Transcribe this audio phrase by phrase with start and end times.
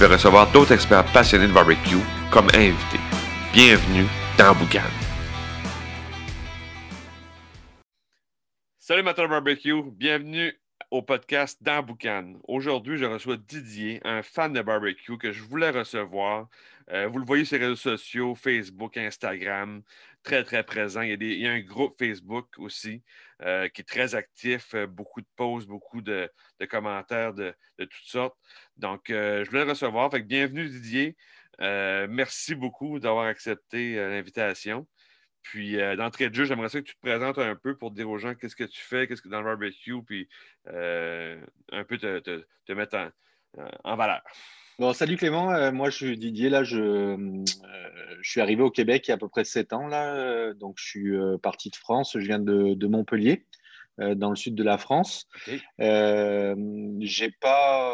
[0.00, 2.00] vais recevoir d'autres experts passionnés de barbecue
[2.30, 3.00] comme invités.
[3.52, 4.06] Bienvenue
[4.38, 4.80] dans Boucan.
[8.78, 10.58] Salut Matin Barbecue, bienvenue
[10.90, 12.32] au podcast dans Boucan.
[12.48, 16.48] Aujourd'hui, je reçois Didier, un fan de barbecue que je voulais recevoir.
[16.90, 19.82] Euh, vous le voyez sur les réseaux sociaux, Facebook, Instagram,
[20.22, 21.02] très, très présent.
[21.02, 23.02] Il y a, un groupe Facebook aussi
[23.42, 26.30] euh, qui est très actif, euh, beaucoup de posts, beaucoup de,
[26.68, 28.36] commentaires de, toutes sortes.
[28.76, 30.10] Donc, euh, je voulais le recevoir.
[30.10, 31.16] Fait bienvenue Didier.
[31.58, 34.86] Merci beaucoup d'avoir accepté l'invitation.
[35.42, 38.18] Puis, d'entrée de jeu, j'aimerais ça que tu te présentes un peu pour dire aux
[38.18, 40.28] gens qu'est-ce que tu fais, qu'est-ce que dans le barbecue, puis
[40.66, 43.12] un peu te, mettre
[43.84, 44.22] en valeur.
[44.80, 47.44] Bon, salut Clément, Euh, moi je suis Didier, là je, euh,
[48.22, 50.54] je suis arrivé au Québec il y a à peu près 7 ans, là, Euh,
[50.54, 53.44] donc je suis parti de France, je viens de, de Montpellier,
[53.98, 55.28] dans le sud de la France.
[55.78, 57.92] J'ai pas,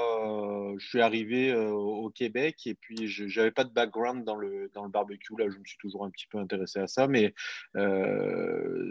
[0.78, 4.84] je suis arrivé au Québec et puis je n'avais pas de background dans le, dans
[4.84, 5.46] le barbecue, là.
[5.50, 7.34] Je me suis toujours un petit peu intéressé à ça, mais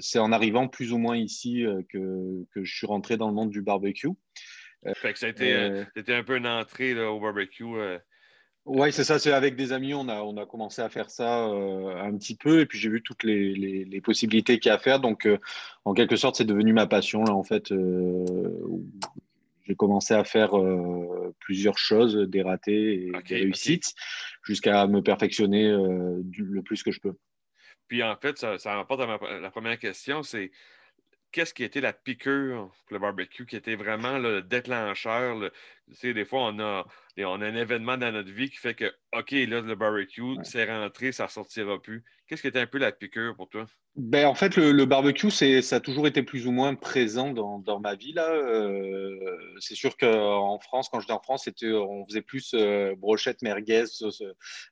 [0.02, 3.52] c'est en arrivant plus ou moins ici que, que je suis rentré dans le monde
[3.52, 4.10] du barbecue.
[4.94, 7.64] Fait que ça a été, Euh, c'était un peu une entrée là, au barbecue.
[7.64, 7.98] euh,
[8.66, 9.20] Oui, c'est ça.
[9.20, 12.36] C'est avec des amis, on a, on a commencé à faire ça euh, un petit
[12.36, 15.00] peu, et puis j'ai vu toutes les, les, les possibilités qu'il y a à faire.
[15.00, 15.38] Donc, euh,
[15.86, 17.34] en quelque sorte, c'est devenu ma passion là.
[17.34, 18.26] En fait, euh,
[19.64, 23.94] j'ai commencé à faire euh, plusieurs choses, des ratés et des réussites,
[24.44, 27.16] jusqu'à me perfectionner euh, du- le plus que je peux.
[27.88, 30.52] Puis en fait, ça, ça rapporte à ma- la première question, c'est
[31.36, 35.36] qu'est-ce qui été la piqûre pour le barbecue, qui était vraiment le déclencheur?
[35.38, 35.52] le-
[35.88, 36.86] tu sais, des fois, on a,
[37.20, 38.86] on a un événement dans notre vie qui fait que,
[39.16, 40.38] OK, là, le barbecue, Ouais.
[40.44, 42.04] c'est rentré, ça ne ressortira plus.
[42.28, 43.66] Qu'est-ce qui était un peu la piqûre pour toi?
[43.98, 47.32] Ben, en fait, le, le barbecue, c'est, ça a toujours été plus ou moins présent
[47.32, 48.12] dans, dans ma vie.
[48.12, 48.30] Là.
[48.30, 53.42] Euh, c'est sûr qu'en France, quand j'étais en France, c'était, on faisait plus euh, brochette,
[53.42, 54.22] merguez, sauce,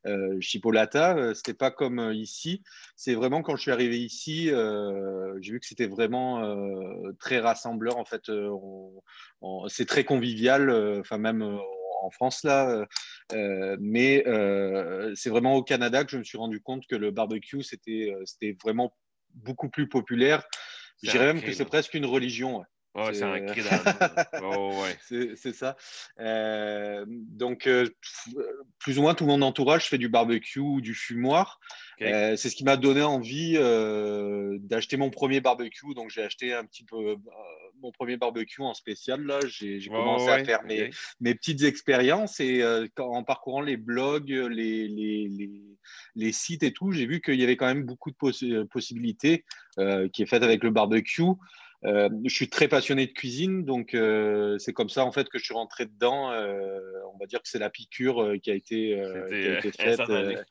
[0.07, 1.16] euh, chipolata.
[1.16, 2.63] Euh, C'était pas comme ici.
[2.97, 4.47] C'est vraiment quand je suis arrivé ici,
[5.40, 6.41] j'ai vu que c'était vraiment
[7.19, 7.97] très rassembleur.
[7.97, 9.01] En fait, on-
[9.70, 10.70] c'est très convivial.
[10.70, 11.58] euh, Enfin, même euh,
[12.04, 12.86] en France là.
[13.34, 17.12] euh, mais euh, c'est vraiment au Canada que je me suis rendu compte que le
[17.12, 18.96] barbecue, c'était, c'était vraiment
[19.34, 20.44] beaucoup plus populaire.
[21.02, 22.58] Je dirais même que c'est presque une religion.
[22.59, 22.66] ouais.
[22.96, 23.34] Ouais, c'est dans
[24.44, 24.44] le.
[24.44, 25.36] Oh, ouais.
[25.36, 25.75] C'est ça.
[26.20, 27.88] Euh, donc, euh,
[28.78, 31.60] plus ou moins tout mon entourage fait du barbecue ou du fumoir.
[32.04, 33.58] Euh, c'est ce qui m'a donné envie
[34.60, 35.96] d'acheter mon premier barbecue.
[35.96, 37.16] Donc, j'ai acheté un petit peu
[37.84, 39.22] mon premier barbecue en spécial.
[39.24, 40.90] Là, j'ai commencé ouais, à faire mes,
[41.36, 45.52] petites expériences et euh, quand- en parcourant les blogs, les, les, les,
[46.16, 49.44] les sites et tout, j'ai vu qu'il y avait quand même beaucoup de possi- possibilités
[49.78, 51.24] euh, qui est faite avec le barbecue.
[51.86, 55.38] Euh, je suis très passionné de cuisine, donc euh, c'est comme ça en fait que
[55.38, 56.32] je suis rentré dedans.
[56.32, 56.80] Euh,
[57.14, 59.68] on va dire que c'est la piqûre euh, qui a été, euh, qui a été
[59.68, 60.00] euh, faite.
[60.10, 60.42] euh,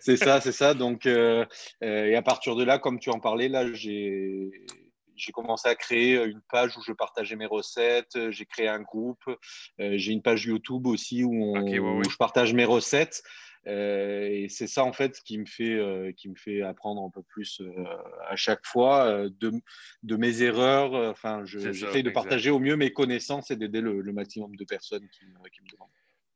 [0.00, 0.74] c'est ça, c'est ça.
[0.74, 1.44] Donc, euh,
[1.84, 4.50] euh, et à partir de là, comme tu en parlais, là, j'ai
[5.20, 8.30] j'ai commencé à créer une page où je partageais mes recettes.
[8.30, 9.22] J'ai créé un groupe.
[9.80, 12.06] Euh, j'ai une page YouTube aussi où, on- Ok, ouais, ouais.
[12.06, 13.22] où je partage mes recettes.
[13.66, 17.10] Euh, et c'est ça en fait qui me fait euh, qui me fait apprendre un
[17.10, 17.70] peu plus euh,
[18.26, 19.52] à chaque fois euh, de,
[20.02, 20.94] de mes erreurs.
[20.94, 24.00] Euh, Enfin, je- C'est ça, j'essaye de partager au mieux mes connaissances et d'aider le,
[24.00, 25.90] le maximum de personnes qui, me- qui me demandent.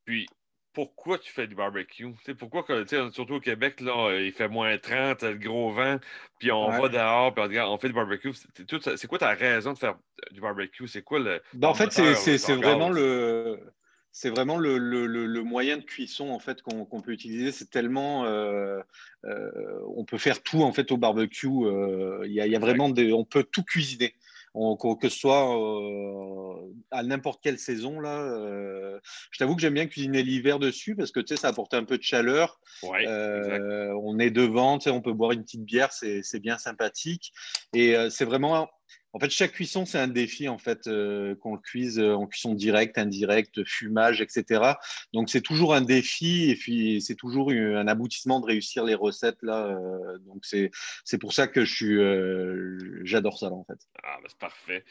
[0.04, 0.26] Puis,
[0.74, 2.08] pourquoi tu fais du barbecue?
[2.38, 5.98] Pourquoi, que, surtout au Québec, là, euh, il fait moins 30, le gros vent,
[6.38, 6.80] puis on Ouais.
[6.80, 8.32] va dehors, puis on, regarde, on fait du barbecue.
[8.34, 9.96] C'est, quoi ta raison de faire
[10.32, 10.88] du barbecue?
[10.88, 11.40] C'est quoi le.
[11.54, 13.60] Ben, en fait, c'est vraiment le,
[14.10, 17.52] c'est vraiment le, le- le- le moyen de cuisson en fait qu'on peut utiliser.
[17.52, 18.80] C'est tellement, euh,
[19.24, 19.50] euh,
[19.96, 21.48] on peut faire tout en fait au barbecue.
[21.48, 24.14] euh, Il y, a, y a vraiment des, on peut tout cuisiner.
[24.54, 28.20] On- que, que ce soit euh, à n'importe quelle saison là.
[28.20, 28.98] euh,
[29.30, 31.84] je t'avoue que j'aime bien cuisiner l'hiver dessus parce que tu sais, ça apporte un
[31.84, 32.60] peu de chaleur.
[32.82, 33.06] Ouais.
[33.06, 37.32] Euh, on est devant, on peut boire une petite bière, c'est c'est bien sympathique.
[37.74, 38.68] Et c'est vraiment
[39.14, 42.26] en fait, chaque cuisson, c'est un défi, en fait, euh, qu'on le cuise euh, en
[42.26, 44.72] cuisson directe, indirecte, fumage, etc.
[45.12, 49.38] Donc, c'est toujours un défi et puis c'est toujours un aboutissement de réussir les recettes,
[49.42, 49.66] là.
[49.66, 51.64] Euh, donc, c'est pour ça que
[53.04, 53.78] j'adore ça, en fait.
[54.02, 54.84] Ah, ben, c'est parfait.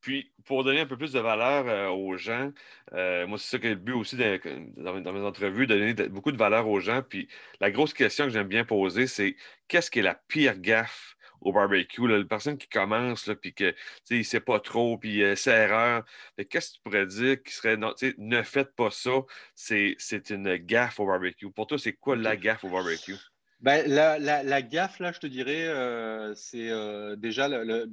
[0.00, 2.52] Puis, pour donner un peu plus de valeur aux gens,
[2.92, 6.38] moi, c'est ça que le but aussi dans, dans, mes entrevues, de donner beaucoup de
[6.38, 7.02] valeur aux gens.
[7.02, 7.28] Puis,
[7.60, 9.36] la grosse question que j'aime bien poser, c'est
[9.68, 11.15] qu'est-ce qui est la pire gaffe
[11.46, 12.06] au barbecue.
[12.08, 13.74] la personne qui commence, puis que
[14.10, 16.04] il ne sait pas trop, puis euh, c'est erreur.
[16.50, 19.12] Qu'est-ce que tu pourrais dire qui serait non, ne faites pas ça,
[19.54, 21.50] c'est une gaffe au barbecue.
[21.50, 23.16] Pour toi, c'est quoi la gaffe au barbecue?
[23.60, 27.88] Ben, la, la, gaffe, là, je te dirais, euh, c'est euh, déjà le,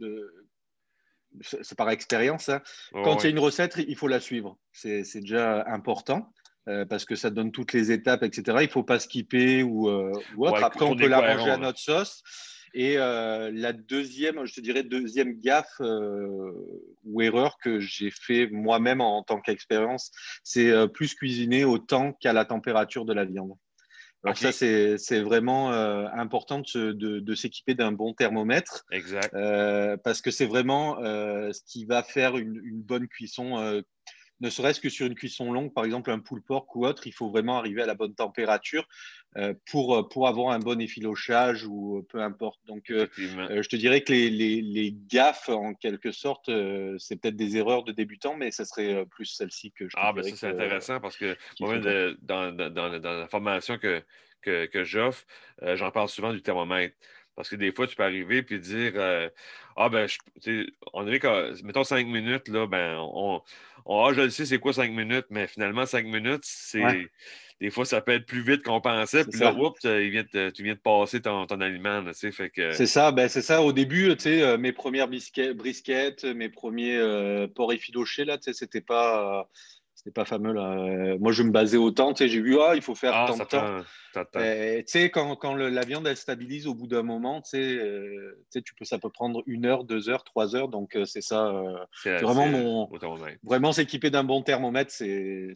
[1.41, 2.49] c'est par expérience.
[2.49, 2.61] Hein.
[2.91, 4.57] Quand il y a une recette, il faut la suivre.
[4.71, 6.27] C'est déjà important.
[6.89, 8.57] parce que ça donne toutes les étapes, etc.
[8.61, 10.63] Il ne faut pas skipper ou, ou autre.
[10.63, 12.23] Après, on peut la manger à notre sauce.
[12.73, 16.51] Et euh, la deuxième, je te dirais, deuxième gaffe euh,
[17.03, 20.11] ou erreur que j'ai fait moi-même en, tant qu'expérience,
[20.43, 23.53] c'est euh, plus cuisiner au temps qu'à la température de la viande.
[24.25, 28.85] Alors ça, c'est vraiment important de, de, s'équiper d'un bon thermomètre.
[28.89, 29.35] Exact.
[30.01, 33.83] parce que c'est vraiment ce qui va faire une, une bonne cuisson
[34.43, 37.13] ne serait-ce que sur une cuisson longue, par exemple un pulled pork ou autre, il
[37.13, 38.87] faut vraiment arriver à la bonne température
[39.65, 42.59] pour, euh, pour avoir un bon effilochage ou euh, peu importe.
[42.67, 46.49] Donc, je te dirais que les, les, gaffes, en quelque sorte,
[46.97, 50.23] c'est peut-être des erreurs de débutants, mais ce serait plus celle-ci que je Ah, ben
[50.23, 52.15] ça, c'est intéressant parce que moi, dans,
[52.55, 54.03] dans, dans, la formation que,
[54.41, 55.25] que, que j'offre,
[55.61, 56.95] j'en parle souvent du thermomètre.
[57.35, 58.93] Parce que des fois, tu peux arriver et dire
[59.75, 63.41] Ah, ben, je, on dirait que, mettons cinq minutes, là, ben, on,
[63.87, 67.09] ah, je le sais, c'est quoi cinq minutes, mais finalement, cinq minutes, c'est.
[67.61, 69.23] Des fois, ça peut être plus vite qu'on pensait.
[69.23, 72.03] Puis là, oups, tu viens de passer ton, ton aliment.
[72.73, 73.61] C'est ça, ben, c'est ça.
[73.61, 78.45] Au début, tu sais, euh, mes premières brisquettes, mes premiers euh, porcs effilochés, là, tu
[78.45, 79.47] sais, c'était pas.
[80.05, 80.51] C'est pas fameux.
[80.51, 80.71] Là.
[80.71, 82.13] Euh, moi, je me basais autant.
[82.13, 83.83] Tu sais, j'ai vu, ah, il faut faire ah, tant de temps.
[84.13, 87.77] Tu sais, quand, quand le, la viande elle stabilise au bout d'un moment, tu sais,
[87.77, 90.67] euh, tu peux, ça peut prendre une heure, deux heures, trois heures.
[90.67, 91.53] Donc, euh, c'est ça.
[92.03, 92.89] c'est vraiment mon.
[93.43, 95.53] Vraiment s'équiper d'un bon thermomètre, c'est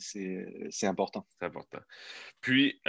[0.84, 1.26] important.
[1.40, 1.80] C'est important.
[2.40, 2.82] Puis,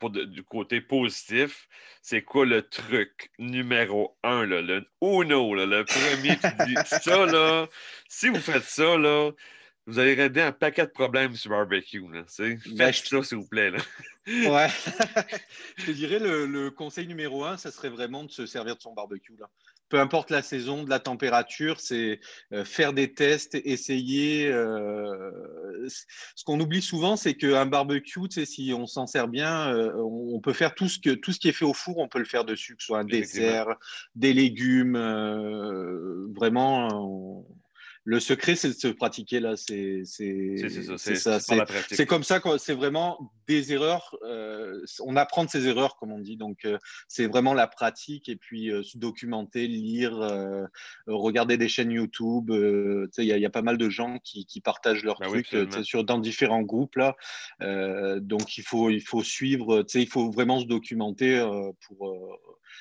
[0.00, 1.68] pour du côté positif,
[2.02, 7.24] c'est quoi le truc numéro un, là, le uno, là, le premier qui dit ça,
[7.24, 7.66] là,
[8.08, 9.30] si vous faites ça, là,
[9.86, 12.00] vous allez régler un paquet de problèmes sur barbecue.
[12.10, 13.70] Là, ben, Faites ça, s'il vous plaît.
[13.70, 13.78] Là.
[14.26, 14.68] ouais.
[15.76, 18.94] je te dirais, le, conseil numéro un, ça serait vraiment de se servir de son
[18.94, 19.36] barbecue.
[19.38, 19.48] Là.
[19.90, 22.18] Peu importe la saison, de la température, c'est
[22.52, 24.50] euh, faire des tests, essayer.
[24.50, 25.30] Euh,
[26.34, 30.54] ce qu'on oublie souvent, c'est qu'un barbecue, si on s'en sert bien, euh, on peut
[30.54, 32.46] faire tout ce, que, tout ce qui est fait au four, on peut le faire
[32.46, 33.76] dessus, que ce soit un dessert,
[34.14, 34.96] des légumes.
[36.34, 36.88] vraiment,
[38.06, 39.56] le secret, c'est de se pratiquer là.
[39.56, 41.40] C'est ça.
[41.40, 42.40] C'est comme ça.
[42.58, 44.14] C'est vraiment des erreurs.
[44.24, 46.36] Euh, on apprend de ses erreurs, comme on dit.
[46.36, 46.78] Donc, euh,
[47.08, 50.18] c'est vraiment la pratique et puis euh, se documenter, lire,
[51.06, 52.50] regarder des chaînes YouTube.
[52.50, 56.62] Il y, a pas mal de gens qui, partagent leurs bah trucs sur, dans différents
[56.62, 57.16] groupes là.
[58.20, 59.84] donc, il faut, il faut suivre.
[59.94, 61.42] Il faut vraiment se documenter
[61.86, 62.18] pour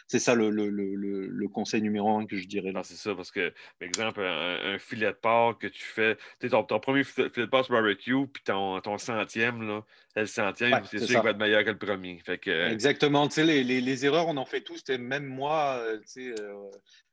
[0.07, 2.73] c'est ça le, conseil numéro un que je dirais.
[2.83, 3.49] c'est ça, parce que,
[3.79, 6.17] par exemple, un, filet de porc que tu fais,
[6.49, 9.83] ton, ton premier filet de porc sur barbecue, puis ton, ton centième, là,
[10.15, 12.19] le centième, c'est sûr qu'il va être meilleur que le premier.
[12.23, 12.71] Fait que...
[12.71, 13.27] Exactement.
[13.27, 14.83] Tu sais, les, les, erreurs, on en fait tous.
[14.89, 16.53] Même moi, euh, tu sais, euh,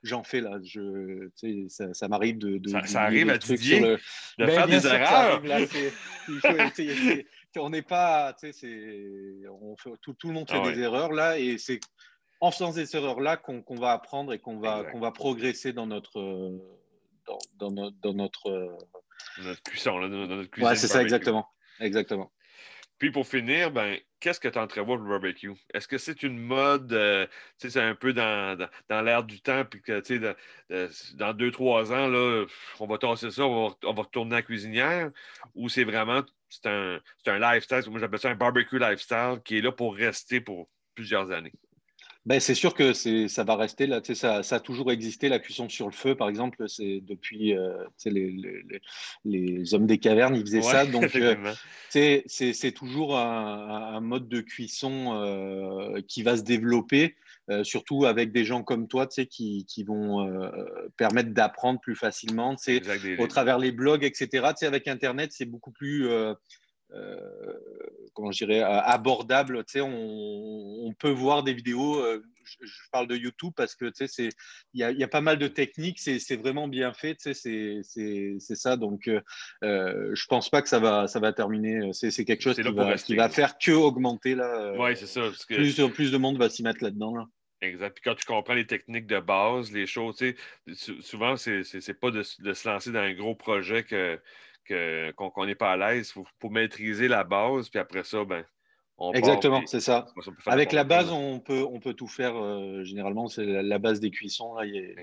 [0.02, 0.58] j'en fais là.
[0.62, 3.96] Je, tu sais, ça, ça m'arrive de, de, Ça, arrive à Didier le...
[4.38, 5.42] de ben, faire des erreurs.
[7.56, 8.68] on n'est pas, tu sais,
[9.50, 11.80] on fait, tout, tout, le monde fait ah des erreurs là, et c'est
[12.40, 16.20] en faisant ces erreurs-là qu'on va apprendre et qu'on va, qu'on va progresser dans notre,
[17.26, 18.78] dans, dans, notre, dans notre,
[19.42, 19.98] notre cuisson.
[19.98, 21.46] Là, dans notre cuisine ouais, c'est ça, exactement.
[21.80, 22.32] exactement.
[22.98, 25.52] Puis pour finir, ben, qu'est-ce que tu entrevois pour le barbecue?
[25.72, 29.64] Est-ce que c'est une mode, euh, c'est un peu dans, dans, dans l'air du temps,
[29.64, 30.34] puis que dans,
[31.14, 32.44] dans deux, trois ans, là,
[32.78, 35.10] on va tasser ça, on va, on va retourner à la cuisinière,
[35.54, 39.62] ou c'est vraiment c'est un, un lifestyle, moi j'appelle ça un barbecue lifestyle qui est
[39.62, 41.52] là pour rester pour plusieurs années?
[42.30, 44.00] Ben, c'est sûr que ça va rester là.
[44.04, 46.68] Ça, ça, a toujours existé, la cuisson sur le feu, par exemple.
[46.68, 48.80] C'est depuis euh, les, les,
[49.24, 50.86] les, hommes des cavernes, ils faisaient ça.
[50.86, 57.16] Donc, euh, c'est toujours un, un, mode de cuisson euh, qui va se développer,
[57.64, 60.30] surtout avec des gens comme toi qui, qui vont
[60.96, 62.54] permettre d'apprendre plus facilement
[63.18, 64.52] au travers les blogs, etc.
[64.62, 66.34] Avec Internet, c'est beaucoup plus euh,
[68.14, 69.64] comment je dirais, abordable.
[69.64, 71.98] Tu sais, on, peut voir des vidéos.
[72.02, 74.28] Euh, je, parle de YouTube parce que tu sais,
[74.74, 77.80] il y a, y a, pas mal de techniques, c'est vraiment bien fait, tu sais,
[77.84, 78.76] c'est ça.
[78.76, 79.20] Donc, euh,
[79.64, 81.90] euh, je pense pas que ça va, ça va terminer.
[81.92, 84.74] C'est quelque chose qui va, qui va, faire que augmenter là.
[84.78, 85.22] Oui, c'est ça.
[85.22, 85.54] Parce que...
[85.54, 87.14] plus, plus de monde va s'y mettre là-dedans.
[87.14, 87.24] Là.
[87.62, 87.94] Exact.
[87.94, 90.36] Puis quand tu comprends les techniques de base, les choses, tu
[90.74, 94.18] sais, souvent, c'est pas de, de, se lancer dans un gros projet que
[94.66, 96.12] qu'on n'est pas à l'aise.
[96.16, 98.44] Il faut, maîtriser la base, puis après ça, ben,
[98.98, 100.06] on Exactement, c'est ça.
[100.46, 102.36] Avec la base, on peut, on peut tout faire.
[102.36, 104.60] Euh, généralement, c'est la, base des cuissons.
[104.62, 104.94] Il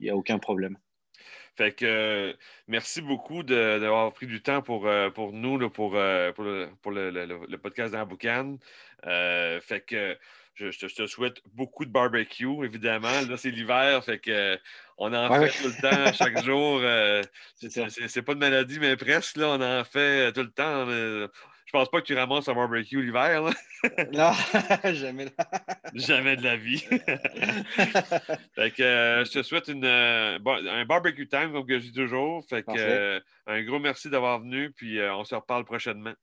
[0.00, 0.76] n'y a, aucun problème.
[1.56, 6.32] Fait que merci beaucoup d'avoir pris du temps pour, euh, pour nous, là, pour, euh,
[6.32, 8.08] pour, le, pour le, le, podcast dans
[9.60, 10.18] fait que
[10.54, 13.20] je, te souhaite beaucoup de barbecue, évidemment.
[13.28, 14.58] Là, c'est l'hiver, fait que
[14.98, 16.80] on en fait tout le temps, chaque jour.
[16.82, 17.22] Euh,
[17.56, 20.86] c'est pas de maladie, mais presque, là, on en fait tout le temps.
[20.86, 21.28] je
[21.72, 23.42] pense pas que tu ramasses un barbecue l'hiver.
[24.12, 24.32] non,
[24.94, 25.26] jamais.
[25.94, 26.78] jamais de la vie.
[28.54, 32.44] fait que euh, je te souhaite une, euh, un barbecue time, comme je dis toujours.
[32.48, 36.14] Fait que un gros merci d'avoir venu, puis on se reparle prochainement.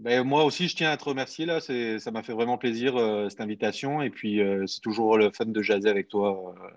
[0.00, 1.44] Ben, moi aussi, je tiens à te remercier.
[1.44, 1.60] Là.
[1.60, 4.00] Ça m'a fait vraiment plaisir euh, cette invitation.
[4.00, 6.70] Et puis, euh, c'est toujours le fun de jaser avec toi, euh,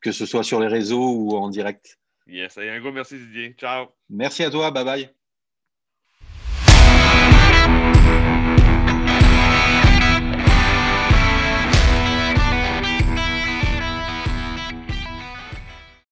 [0.00, 1.98] que ce soit sur les réseaux ou en direct.
[2.26, 3.54] Yes, un gros merci Didier.
[3.58, 3.88] Ciao.
[4.08, 4.70] Merci à toi.
[4.70, 5.10] Bye bye.